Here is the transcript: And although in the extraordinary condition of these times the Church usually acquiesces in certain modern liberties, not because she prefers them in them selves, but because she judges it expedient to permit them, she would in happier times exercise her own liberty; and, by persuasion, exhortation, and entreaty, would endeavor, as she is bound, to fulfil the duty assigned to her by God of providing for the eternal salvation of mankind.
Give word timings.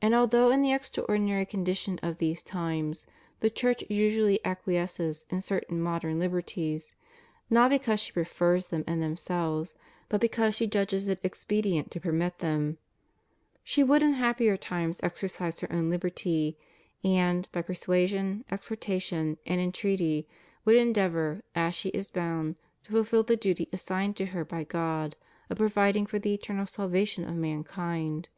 And 0.00 0.14
although 0.14 0.50
in 0.50 0.62
the 0.62 0.72
extraordinary 0.72 1.44
condition 1.44 2.00
of 2.02 2.16
these 2.16 2.42
times 2.42 3.04
the 3.40 3.50
Church 3.50 3.84
usually 3.90 4.40
acquiesces 4.46 5.26
in 5.28 5.42
certain 5.42 5.78
modern 5.78 6.18
liberties, 6.18 6.94
not 7.50 7.68
because 7.68 8.00
she 8.00 8.12
prefers 8.12 8.68
them 8.68 8.82
in 8.88 9.00
them 9.00 9.14
selves, 9.18 9.74
but 10.08 10.22
because 10.22 10.54
she 10.54 10.66
judges 10.66 11.06
it 11.06 11.20
expedient 11.22 11.90
to 11.90 12.00
permit 12.00 12.38
them, 12.38 12.78
she 13.62 13.82
would 13.84 14.02
in 14.02 14.14
happier 14.14 14.56
times 14.56 15.00
exercise 15.02 15.60
her 15.60 15.70
own 15.70 15.90
liberty; 15.90 16.56
and, 17.04 17.46
by 17.52 17.60
persuasion, 17.60 18.46
exhortation, 18.50 19.36
and 19.44 19.60
entreaty, 19.60 20.26
would 20.64 20.76
endeavor, 20.76 21.42
as 21.54 21.74
she 21.74 21.90
is 21.90 22.10
bound, 22.10 22.56
to 22.84 22.90
fulfil 22.92 23.22
the 23.22 23.36
duty 23.36 23.68
assigned 23.70 24.16
to 24.16 24.24
her 24.32 24.46
by 24.46 24.64
God 24.64 25.14
of 25.50 25.58
providing 25.58 26.06
for 26.06 26.18
the 26.18 26.32
eternal 26.32 26.64
salvation 26.64 27.24
of 27.28 27.36
mankind. 27.36 28.30